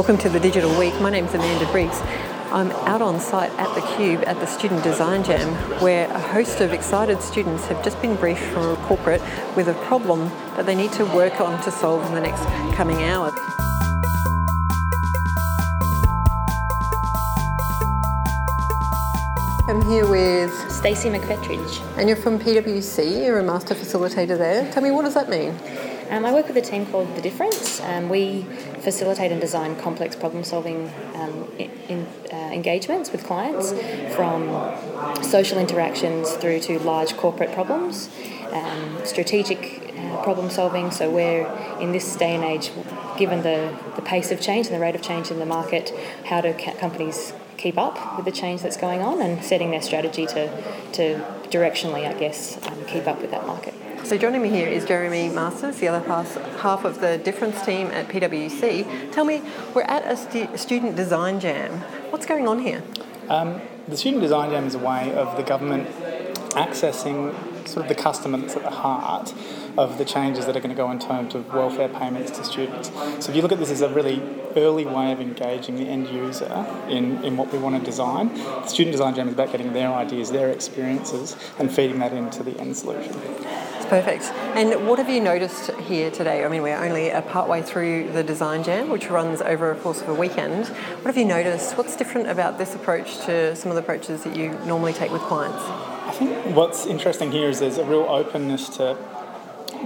[0.00, 0.98] Welcome to the Digital Week.
[1.02, 2.00] My name's Amanda Briggs.
[2.52, 6.62] I'm out on site at the Cube at the Student Design Jam, where a host
[6.62, 9.20] of excited students have just been briefed from a corporate
[9.56, 10.20] with a problem
[10.56, 12.42] that they need to work on to solve in the next
[12.76, 13.34] coming hours.
[19.68, 21.82] I'm here with Stacey McFetridge.
[21.98, 24.72] And you're from PwC, you're a master facilitator there.
[24.72, 25.54] Tell me, what does that mean?
[26.10, 27.80] Um, I work with a team called The Difference.
[27.82, 28.44] Um, we
[28.80, 31.50] facilitate and design complex problem solving um,
[31.88, 33.72] in, uh, engagements with clients
[34.14, 34.42] from
[35.22, 38.10] social interactions through to large corporate problems,
[38.52, 40.90] um, strategic uh, problem solving.
[40.90, 41.46] So, we're
[41.80, 42.70] in this day and age,
[43.18, 45.92] given the, the pace of change and the rate of change in the market,
[46.24, 50.26] how do companies keep up with the change that's going on and setting their strategy
[50.26, 50.48] to,
[50.92, 53.74] to directionally, I guess, um, keep up with that market.
[54.04, 58.08] So joining me here is Jeremy Masters, the other half, of the difference team at
[58.08, 59.12] PwC.
[59.12, 61.80] Tell me, we're at a stu- student design jam.
[62.10, 62.82] What's going on here?
[63.28, 65.88] Um, the student design jam is a way of the government
[66.50, 67.32] accessing
[67.68, 69.32] sort of the customer that's at the heart
[69.78, 72.88] of the changes that are going to go in terms of welfare payments to students.
[73.24, 74.20] So if you look at this as a really
[74.56, 78.66] early way of engaging the end user in, in what we want to design, the
[78.66, 82.58] Student Design Jam is about getting their ideas, their experiences, and feeding that into the
[82.58, 83.14] end solution.
[83.80, 84.24] It's perfect.
[84.56, 86.44] And what have you noticed here today?
[86.44, 89.74] I mean, we're only a part way through the Design Jam, which runs over a
[89.74, 90.66] course of a weekend.
[90.66, 91.78] What have you noticed?
[91.78, 95.22] What's different about this approach to some of the approaches that you normally take with
[95.22, 95.62] clients?
[95.64, 98.98] I think what's interesting here is there's a real openness to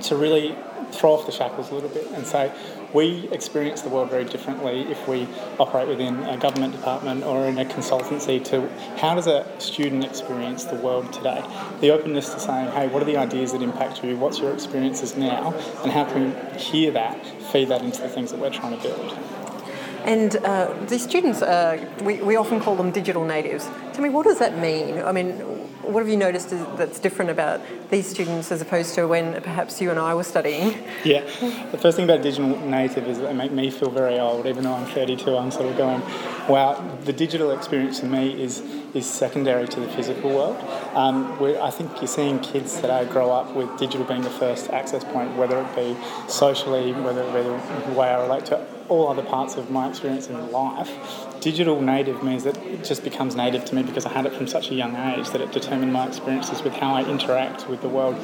[0.02, 0.56] to really
[0.90, 2.52] throw off the shackles a little bit and say
[2.94, 5.28] we experience the world very differently if we
[5.58, 10.64] operate within a government department or in a consultancy to how does a student experience
[10.64, 11.44] the world today?
[11.80, 14.16] The openness to saying hey what are the ideas that impact you?
[14.16, 15.52] What's your experiences now?
[15.82, 18.82] And how can we hear that feed that into the things that we're trying to
[18.82, 19.43] build
[20.04, 21.40] and uh, the students,
[22.02, 23.68] we, we often call them digital natives.
[23.92, 24.98] Tell me, what does that mean?
[24.98, 25.40] I mean,
[25.84, 27.60] what have you noticed that's different about
[27.90, 30.82] these students as opposed to when perhaps you and I were studying?
[31.04, 31.20] Yeah,
[31.70, 34.46] the first thing about digital native is they make me feel very old.
[34.46, 36.00] Even though I'm 32, I'm sort of going,
[36.48, 38.62] wow, the digital experience for me is
[38.94, 40.56] is secondary to the physical world.
[40.94, 45.04] Um, I think you're seeing kids today grow up with digital being the first access
[45.04, 45.94] point, whether it be
[46.28, 47.42] socially, whether it be
[47.90, 50.90] the way I relate to all other parts of my experience in life.
[51.40, 54.46] Digital native means that it just becomes native to me because I had it from
[54.46, 57.88] such a young age that it determined my experiences with how I interact with the
[57.88, 58.16] world,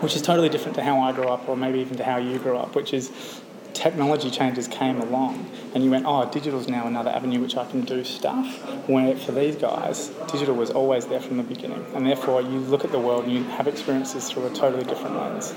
[0.00, 2.38] which is totally different to how I grew up, or maybe even to how you
[2.38, 3.40] grew up, which is
[3.74, 7.82] technology changes came along and you went, oh, digital's now another avenue which I can
[7.82, 8.46] do stuff.
[8.88, 11.84] Where for these guys, digital was always there from the beginning.
[11.94, 15.16] And therefore, you look at the world and you have experiences through a totally different
[15.16, 15.54] lens.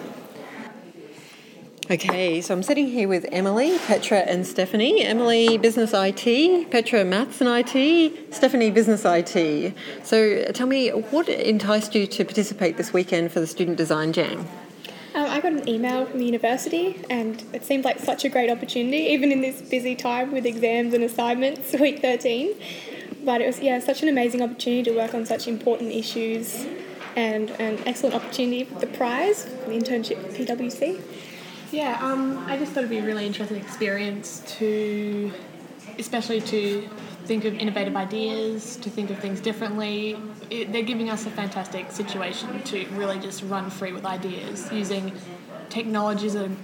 [1.88, 5.04] Okay, so I'm sitting here with Emily, Petra, and Stephanie.
[5.04, 9.72] Emily, business IT, Petra, maths and IT, Stephanie, business IT.
[10.04, 14.48] So tell me, what enticed you to participate this weekend for the Student Design Jam?
[15.14, 18.50] Um, I got an email from the university, and it seemed like such a great
[18.50, 22.56] opportunity, even in this busy time with exams and assignments, week 13.
[23.24, 26.66] But it was, yeah, such an amazing opportunity to work on such important issues
[27.16, 31.00] and an excellent opportunity with the prize, the internship at PwC.
[31.72, 35.32] Yeah, um, I just thought it'd be a really interesting experience to,
[35.98, 36.88] especially to
[37.26, 40.18] think of innovative ideas, to think of things differently.
[40.50, 45.12] It, they're giving us a fantastic situation to really just run free with ideas using
[45.70, 46.56] technologies that are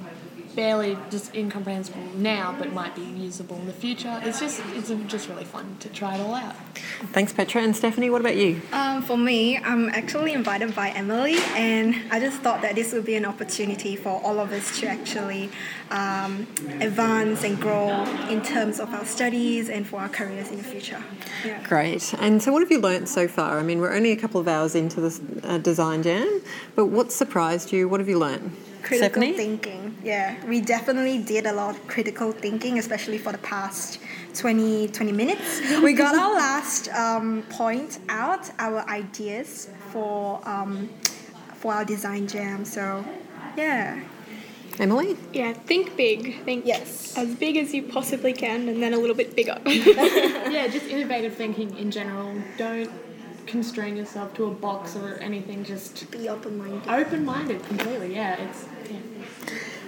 [0.55, 4.19] barely just incomprehensible now, but might be usable in the future.
[4.23, 6.55] It's just it's just really fun to try it all out.
[7.13, 8.09] Thanks, Petra and Stephanie.
[8.09, 8.61] What about you?
[8.71, 13.05] Um, for me, I'm actually invited by Emily, and I just thought that this would
[13.05, 15.49] be an opportunity for all of us to actually
[15.89, 16.47] um,
[16.79, 21.03] advance and grow in terms of our studies and for our careers in the future.
[21.45, 21.61] Yeah.
[21.67, 22.13] Great.
[22.19, 23.59] And so, what have you learnt so far?
[23.59, 26.41] I mean, we're only a couple of hours into this uh, design jam,
[26.75, 27.87] but what surprised you?
[27.87, 28.51] What have you learnt?
[28.81, 29.33] Critical Stephanie?
[29.33, 29.97] thinking.
[30.03, 33.99] Yeah, we definitely did a lot of critical thinking, especially for the past
[34.35, 35.61] 20, 20 minutes.
[35.81, 40.89] we got our last um, point out, our ideas for um,
[41.55, 42.65] for our design jam.
[42.65, 43.05] So,
[43.55, 44.01] yeah.
[44.79, 45.15] Emily?
[45.33, 46.43] Yeah, think big.
[46.43, 47.15] Think yes.
[47.17, 49.57] as big as you possibly can, and then a little bit bigger.
[49.65, 52.33] yeah, just innovative thinking in general.
[52.57, 52.89] Don't
[53.51, 55.63] constrain yourself to a box or anything.
[55.63, 56.81] Just be open minded.
[56.87, 58.15] Open minded, completely.
[58.15, 58.97] Yeah, it's yeah.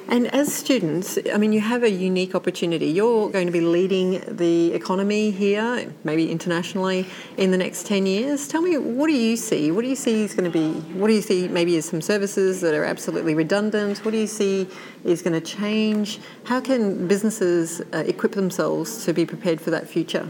[0.10, 2.88] And as students, I mean, you have a unique opportunity.
[2.88, 7.08] You're going to be leading the economy here, maybe internationally,
[7.38, 8.48] in the next 10 years.
[8.50, 9.72] Tell me, what do you see?
[9.72, 12.02] What do you see is going to be, what do you see maybe as some
[12.02, 14.04] services that are absolutely redundant?
[14.04, 14.68] What do you see
[15.06, 16.20] is going to change?
[16.44, 20.30] How can businesses uh, equip themselves to be prepared for that future?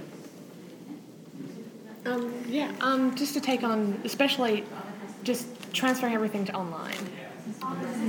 [2.53, 4.63] Yeah, um, just to take on, especially
[5.23, 7.09] just transferring everything to online,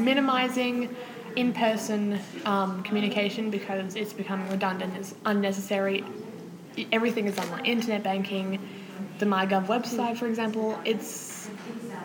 [0.05, 0.95] minimizing
[1.35, 6.05] in-person um, communication because it's becoming redundant, it's unnecessary.
[6.93, 7.65] Everything is online.
[7.65, 8.59] Internet banking,
[9.19, 11.49] the MyGov website, for example, it's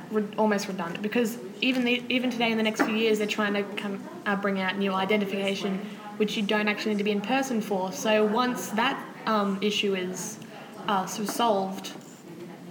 [0.10, 3.54] re- almost redundant because even the, even today in the next few years they're trying
[3.56, 5.78] to come uh, bring out new identification,
[6.16, 7.92] which you don't actually need to be in person for.
[7.92, 10.40] So once that um, issue is
[10.88, 11.92] uh, sort of solved,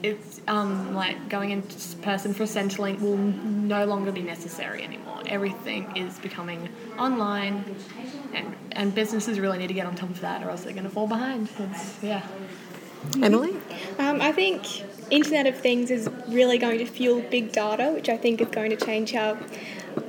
[0.03, 1.63] it's um, like going in
[2.03, 5.23] person for Centrelink will no longer be necessary anymore.
[5.27, 6.69] Everything is becoming
[6.99, 7.65] online,
[8.35, 10.85] and and businesses really need to get on top of that, or else they're going
[10.85, 11.49] to fall behind.
[11.59, 12.27] It's, yeah.
[13.23, 13.57] Emily?
[13.99, 18.17] Um, I think Internet of Things is really going to fuel big data, which I
[18.17, 19.39] think is going to change how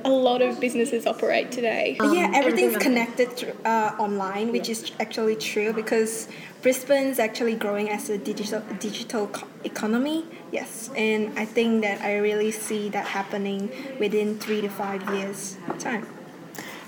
[0.04, 1.96] a lot of businesses operate today.
[2.00, 6.28] yeah, everything's connected uh, online, which is actually true because
[6.62, 10.24] Brisbane's actually growing as a digital digital co- economy.
[10.52, 15.56] Yes, and I think that I really see that happening within three to five years
[15.78, 16.06] time.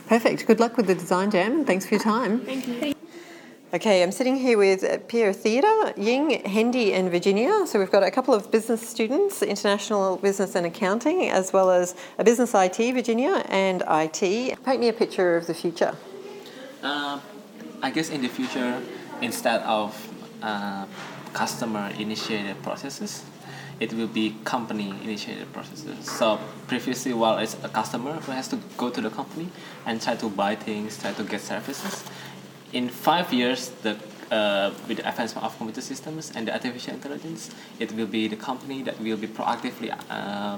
[0.07, 0.47] Perfect.
[0.47, 1.65] Good luck with the design jam.
[1.65, 2.41] Thanks for your time.
[2.41, 2.92] Thank you.
[3.75, 7.67] Okay, I'm sitting here with Pierre Theatre, Ying, Hendy, and Virginia.
[7.67, 11.95] So we've got a couple of business students, international business and accounting, as well as
[12.19, 14.63] a business IT, Virginia, and IT.
[14.63, 15.97] Paint me a picture of the future.
[16.83, 17.19] Uh,
[17.81, 18.79] I guess in the future,
[19.23, 19.97] instead of
[20.43, 20.85] uh,
[21.33, 23.25] customer initiated processes,
[23.81, 26.11] it will be company initiated processes.
[26.11, 29.49] So previously, while it's a customer who has to go to the company
[29.87, 32.05] and try to buy things, try to get services,
[32.73, 33.97] in five years, the
[34.31, 38.37] uh, with the advancement of computer systems and the artificial intelligence, it will be the
[38.37, 40.57] company that will be proactively uh,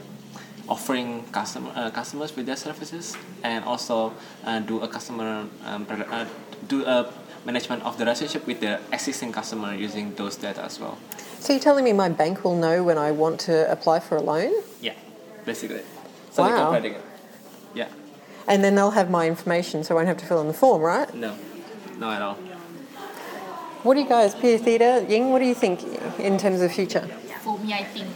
[0.68, 4.14] offering customer uh, customers with their services and also
[4.44, 6.24] uh, do a customer um, uh,
[6.68, 7.12] do a
[7.44, 10.96] management of the relationship with the existing customer using those data as well.
[11.40, 14.22] So you're telling me my bank will know when I want to apply for a
[14.22, 14.52] loan?
[14.80, 14.94] Yeah,
[15.44, 15.82] basically.
[16.30, 16.70] So they Wow.
[16.70, 17.04] can predict it.
[17.74, 17.88] Yeah.
[18.48, 20.80] And then they'll have my information, so I won't have to fill in the form,
[20.80, 21.12] right?
[21.14, 21.34] No.
[21.98, 22.34] No at all.
[23.84, 25.82] What do you guys, Pierre Theatre, Ying, what do you think
[26.18, 27.06] in terms of future?
[27.42, 28.08] For me, I think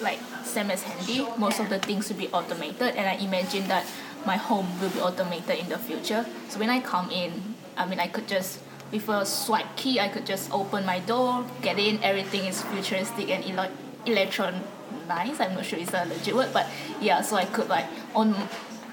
[0.00, 3.84] like same as Handy, most of the things will be automated, and I imagine that
[4.24, 6.24] my home will be automated in the future.
[6.48, 8.60] So when I come in, I mean, I could just
[8.92, 12.02] with a swipe key, I could just open my door, get in.
[12.02, 13.70] Everything is futuristic and ele-
[14.06, 15.40] electronized.
[15.40, 16.66] I'm not sure it's a legit word, but
[17.00, 17.20] yeah.
[17.20, 18.34] So I could like on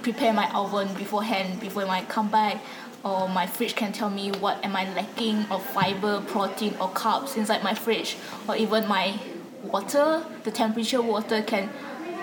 [0.04, 2.62] prepare my oven beforehand before I come back
[3.04, 7.36] or my fridge can tell me what am I lacking of fiber, protein or carbs
[7.38, 8.18] inside my fridge
[8.48, 9.20] or even my
[9.64, 11.70] water, the temperature water can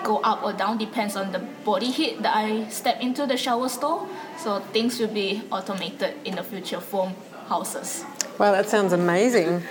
[0.03, 3.69] go up or down depends on the body heat that I step into the shower
[3.69, 4.07] stall.
[4.37, 7.11] So things will be automated in the future for
[7.47, 8.05] houses.
[8.39, 9.63] Wow, that sounds amazing.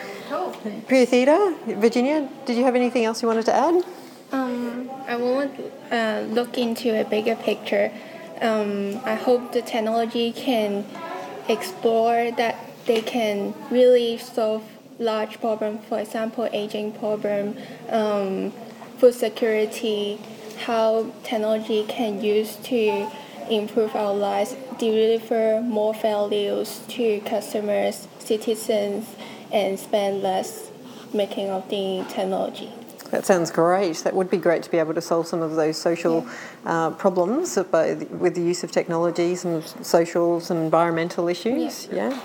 [0.87, 3.83] Pierre Theatre, Virginia, did you have anything else you wanted to add?
[4.33, 7.91] Um, I want to uh, look into a bigger picture.
[8.41, 10.85] Um, I hope the technology can
[11.49, 12.57] explore that
[12.87, 14.63] they can really solve
[15.01, 17.57] large problems, for example, aging problem,
[17.89, 18.53] um,
[18.99, 20.21] food security,
[20.65, 23.11] how technology can use to
[23.51, 29.07] improve our lives, deliver more values to customers, citizens,
[29.51, 30.71] and spend less
[31.13, 32.71] making of the technology.
[33.11, 33.97] That sounds great.
[33.99, 36.27] That would be great to be able to solve some of those social
[36.65, 41.89] uh, problems by, with the use of technology, some social, some environmental issues.
[41.91, 42.19] Yeah.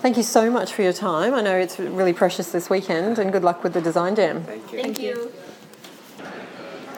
[0.00, 1.34] Thank you so much for your time.
[1.34, 4.44] I know it's really precious this weekend, and good luck with the design jam.
[4.44, 4.82] Thank you.
[4.82, 5.32] Thank you.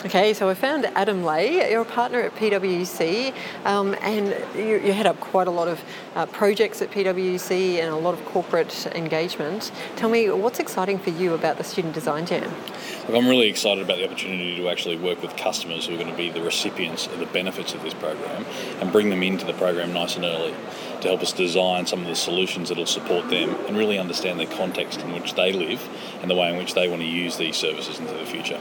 [0.05, 1.73] Okay, so I found Adam Lay.
[1.73, 5.83] You're a partner at PwC, um, and you, you head up quite a lot of
[6.15, 9.73] uh, projects at PwC and a lot of corporate engagement.
[9.97, 12.49] Tell me, what's exciting for you about the Student Design Jam?
[13.09, 16.11] Look, I'm really excited about the opportunity to actually work with customers who are going
[16.11, 18.47] to be the recipients of the benefits of this program
[18.81, 20.55] and bring them into the program nice and early
[21.01, 24.39] to help us design some of the solutions that will support them and really understand
[24.39, 25.89] the context in which they live
[26.23, 28.61] and the way in which they want to use these services into the future.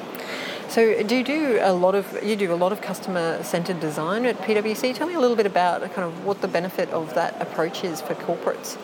[0.70, 4.26] So, do you do a lot of you do a lot of customer centered design
[4.26, 4.94] at PwC?
[4.94, 8.02] Tell me a little bit about kind of what the benefit of that approach is
[8.02, 8.78] for corporates.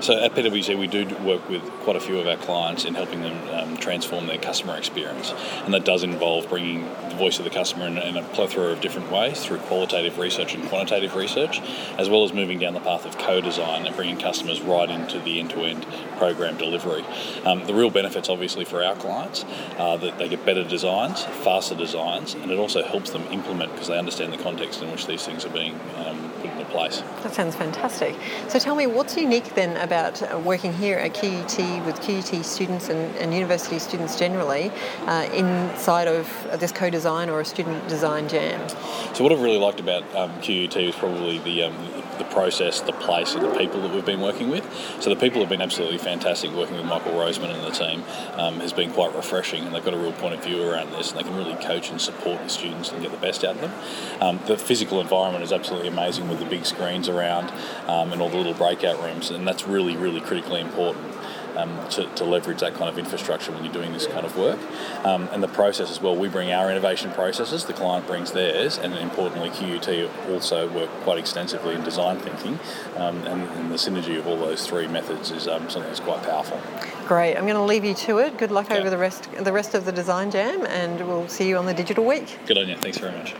[0.00, 3.22] So at PwC, we do work with quite a few of our clients in helping
[3.22, 5.32] them um, transform their customer experience,
[5.64, 8.80] and that does involve bringing the voice of the customer in, in, a plethora of
[8.80, 11.60] different ways through qualitative research and quantitative research,
[11.98, 15.40] as well as moving down the path of co-design and bringing customers right into the
[15.40, 17.04] end-to-end program delivery.
[17.44, 19.44] Um, the real benefits, obviously, for our clients
[19.78, 23.88] are that they get better designs, faster designs, and it also helps them implement because
[23.88, 26.27] they understand the context in which these things are being um,
[26.68, 27.02] place.
[27.22, 28.14] That sounds fantastic.
[28.48, 32.88] So tell me, what's unique then about uh, working here at QUT with QUT students
[32.88, 34.70] and, and university students generally
[35.06, 38.68] uh, inside of this co-design or a student design jam?
[39.14, 41.74] So what I've really liked about um, QUT is probably the, um,
[42.18, 44.64] the process, the place, and the people that we've been working with.
[45.00, 46.50] So the people have been absolutely fantastic.
[46.52, 49.94] Working with Michael Rosemann and the team um, has been quite refreshing, and they've got
[49.94, 52.48] a real point of view around this, and they can really coach and support the
[52.48, 53.72] students and get the best out of them.
[54.20, 57.52] Um, the physical environment is absolutely amazing with the big screens around
[57.86, 61.17] um, and all the little breakout rooms, and that's really, really critically important
[61.58, 64.58] um, to, to, leverage that kind of infrastructure when you're doing this kind of work.
[65.04, 68.78] Um, and the process as well, we bring our innovation processes, the client brings theirs,
[68.78, 72.58] and importantly, QUT also work quite extensively in design thinking,
[72.96, 76.22] um, and, and, the synergy of all those three methods is um, something that's quite
[76.22, 76.58] powerful.
[77.06, 77.36] Great.
[77.36, 78.38] I'm going to leave you to it.
[78.38, 78.78] Good luck okay.
[78.78, 81.74] over the rest the rest of the design jam, and we'll see you on the
[81.74, 82.38] digital week.
[82.46, 82.76] Good on you.
[82.76, 83.34] Thanks very much.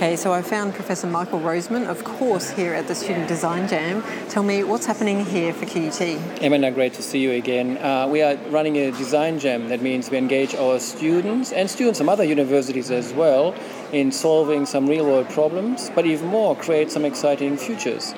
[0.00, 4.02] Okay, so I found Professor Michael Rosemann, of course, here at the Student Design Jam.
[4.30, 6.00] Tell me what's happening here for QUT.
[6.40, 7.76] Emma, great to see you again.
[7.76, 9.68] Uh, we are running a design jam.
[9.68, 13.54] That means we engage our students and students from other universities as well
[13.92, 18.14] in solving some real world problems, but even more, create some exciting futures.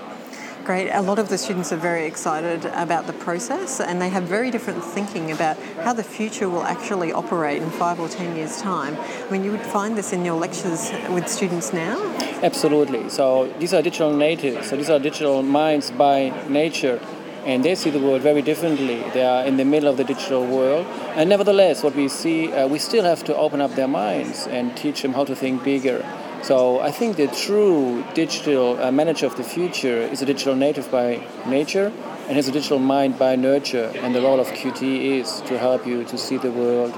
[0.65, 0.91] Great.
[0.91, 4.49] A lot of the students are very excited about the process and they have very
[4.49, 8.97] different thinking about how the future will actually operate in five or ten years' time.
[8.97, 12.01] I mean, you would find this in your lectures with students now?
[12.45, 13.09] Absolutely.
[13.09, 17.01] So these are digital natives, so these are digital minds by nature.
[17.45, 19.03] And they see the world very differently.
[19.15, 20.87] They are in the middle of the digital world.
[21.17, 24.77] And nevertheless, what we see, uh, we still have to open up their minds and
[24.77, 26.07] teach them how to think bigger
[26.43, 30.91] so I think the true digital uh, manager of the future is a digital native
[30.91, 31.93] by nature
[32.27, 33.93] and has a digital mind by nurture.
[33.97, 34.83] And the role of QT
[35.21, 36.93] is to help you to see the world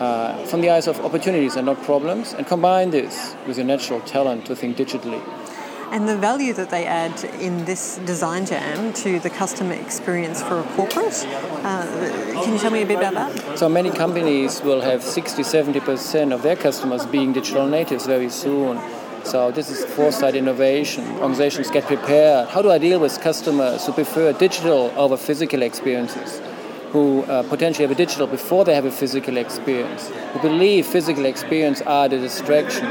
[0.00, 4.00] uh, from the eyes of opportunities and not problems, and combine this with your natural
[4.00, 5.22] talent to think digitally
[5.90, 10.60] and the value that they add in this design jam to the customer experience for
[10.60, 11.26] a corporate.
[11.64, 11.86] Uh,
[12.42, 13.58] can you tell me a bit about that?
[13.58, 18.80] So many companies will have 60 70% of their customers being digital natives very soon.
[19.24, 21.04] So this is foresight innovation.
[21.16, 22.48] Organizations get prepared.
[22.48, 26.40] How do I deal with customers who prefer digital over physical experiences?
[26.92, 30.08] Who uh, potentially have a digital before they have a physical experience?
[30.08, 32.86] Who believe physical experience are the distraction?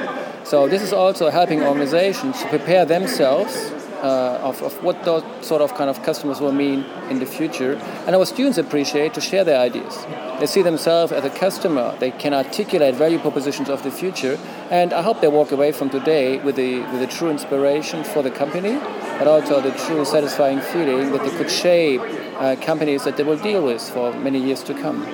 [0.48, 3.54] So this is also helping organizations to prepare themselves
[4.02, 7.74] uh, of, of what those sort of kind of customers will mean in the future.
[8.06, 10.06] And our students appreciate to share their ideas.
[10.40, 11.98] They see themselves as a customer.
[12.00, 14.40] They can articulate value propositions of the future.
[14.70, 18.24] And I hope they walk away from today with the with a true inspiration for
[18.24, 18.80] the company,
[19.20, 22.00] but also the true satisfying feeling that they could shape
[22.38, 25.06] uh, companies that they will deal with for many years to come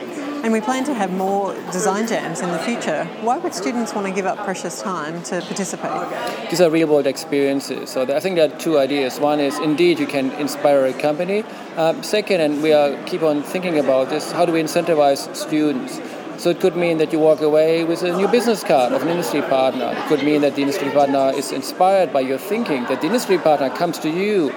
[0.43, 3.05] and we plan to have more design jams in the future.
[3.21, 6.49] Why would students want to give up precious time to participate?
[6.49, 7.89] These are real world experiences.
[7.89, 9.21] So I think there are two ideas.
[9.21, 11.45] One is indeed you can inspire a company.
[11.77, 16.01] Uh, second, and we are keep on thinking about this, how do we incentivize students?
[16.37, 19.07] So it could mean that you walk away with a new business card of an
[19.07, 19.93] industry partner.
[19.95, 23.37] It could mean that the industry partner is inspired by your thinking, that the industry
[23.37, 24.51] partner comes to you.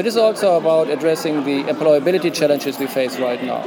[0.00, 3.60] So this is also about addressing the employability challenges we face right now.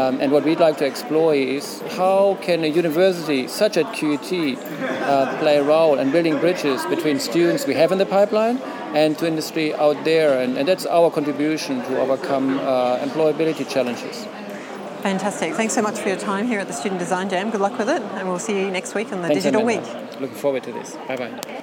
[0.00, 4.30] Um, and what we'd like to explore is how can a university such as QUT
[4.32, 8.58] uh, play a role in building bridges between students we have in the pipeline
[8.94, 10.40] and to industry out there.
[10.40, 14.24] And, and that's our contribution to overcome uh, employability challenges.
[15.02, 15.54] Fantastic.
[15.54, 17.50] Thanks so much for your time here at the Student Design Jam.
[17.50, 20.08] Good luck with it, and we'll see you next week on the Thanks, Digital Amanda.
[20.12, 20.20] Week.
[20.20, 20.94] Looking forward to this.
[21.08, 21.61] Bye bye.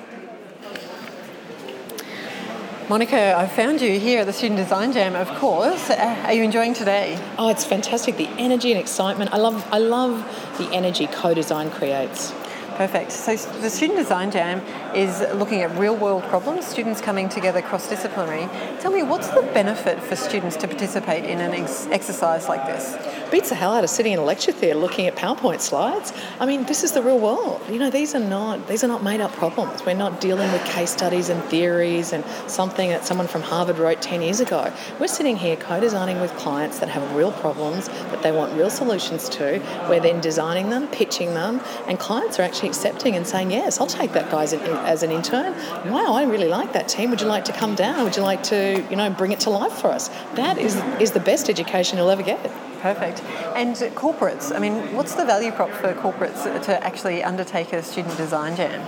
[2.90, 5.92] Monica, I found you here at the Student Design Jam, of course.
[5.92, 7.24] Uh, are you enjoying today?
[7.38, 8.18] Oh, it's fantastic.
[8.18, 9.32] The energy and excitement.
[9.32, 10.26] I love I love
[10.58, 12.34] the energy co-design creates.
[12.80, 13.12] Perfect.
[13.12, 14.62] So the Student Design Jam
[14.96, 18.48] is looking at real world problems, students coming together cross disciplinary.
[18.80, 22.96] Tell me, what's the benefit for students to participate in an ex- exercise like this?
[23.32, 26.14] Beats the hell out of sitting in a lecture theatre looking at PowerPoint slides.
[26.40, 27.62] I mean, this is the real world.
[27.70, 29.86] You know, these are not these are not made up problems.
[29.86, 34.02] We're not dealing with case studies and theories and something that someone from Harvard wrote
[34.02, 34.72] 10 years ago.
[35.02, 39.28] We're sitting here co-designing with clients that have real problems that they want real solutions
[39.30, 39.62] to.
[39.90, 43.88] We're then designing them, pitching them, and clients are actually accepting and saying, yes, I'll
[43.88, 45.54] take that guy as an, as an intern.
[45.92, 47.10] Wow, I really like that team.
[47.10, 48.04] Would you like to come down?
[48.06, 50.10] Would you like to, you know, bring it to life for us?
[50.36, 52.42] That is, is the best education you'll ever get.
[52.80, 53.22] Perfect.
[53.56, 58.16] And corporates, I mean, what's the value prop for corporates to actually undertake a student
[58.16, 58.88] design jam?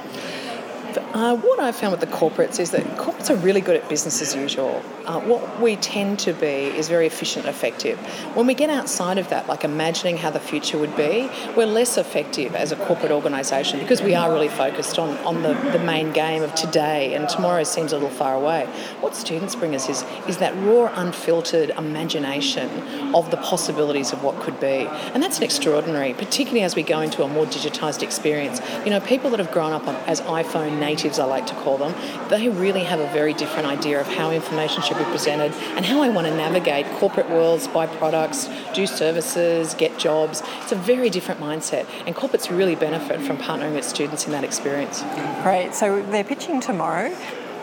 [1.14, 4.22] Uh, what I've found with the corporates is that corporates are really good at business
[4.22, 4.82] as usual.
[5.06, 8.00] Uh, what we tend to be is very efficient and effective.
[8.34, 11.98] When we get outside of that, like imagining how the future would be, we're less
[11.98, 16.14] effective as a corporate organisation because we are really focused on, on the, the main
[16.14, 18.68] game of today and tomorrow seems a little far away.
[19.02, 22.70] What students bring us is, is that raw, unfiltered imagination
[23.14, 24.88] of the possibilities of what could be.
[25.14, 28.62] And that's an extraordinary, particularly as we go into a more digitised experience.
[28.86, 30.80] You know, people that have grown up on, as iPhone
[31.20, 31.94] I like to call them,
[32.30, 36.02] they really have a very different idea of how information should be presented and how
[36.02, 40.42] I want to navigate corporate worlds, buy products, do services, get jobs.
[40.62, 44.44] It's a very different mindset, and corporates really benefit from partnering with students in that
[44.44, 45.02] experience.
[45.44, 45.74] Great.
[45.74, 47.16] So they're pitching tomorrow.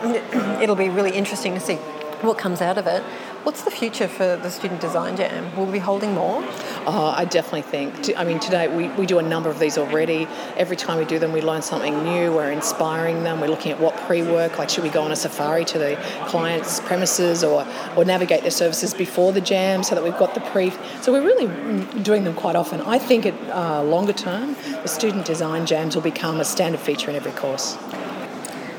[0.61, 1.75] It'll be really interesting to see
[2.21, 3.03] what comes out of it.
[3.43, 5.55] What's the future for the Student Design Jam?
[5.55, 6.43] Will we be holding more?
[6.85, 8.11] Oh, I definitely think.
[8.17, 10.27] I mean, today we, we do a number of these already.
[10.57, 12.33] Every time we do them, we learn something new.
[12.33, 13.39] We're inspiring them.
[13.39, 15.97] We're looking at what pre work, like should we go on a safari to the
[16.27, 17.65] client's premises or,
[17.95, 20.73] or navigate their services before the jam so that we've got the pre.
[21.01, 21.47] So we're really
[22.03, 22.81] doing them quite often.
[22.81, 27.09] I think at uh, longer term, the Student Design Jams will become a standard feature
[27.09, 27.77] in every course.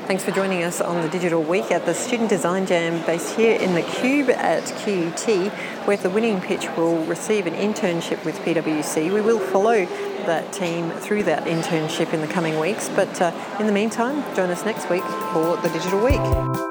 [0.07, 3.55] Thanks for joining us on the Digital Week at the Student Design Jam based here
[3.55, 5.51] in the Cube at QUT,
[5.85, 9.13] where the winning pitch will receive an internship with PwC.
[9.13, 9.85] We will follow
[10.25, 14.49] that team through that internship in the coming weeks, but uh, in the meantime, join
[14.49, 15.03] us next week
[15.33, 16.70] for the Digital Week.